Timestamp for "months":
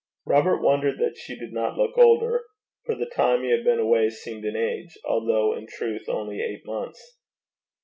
6.65-7.19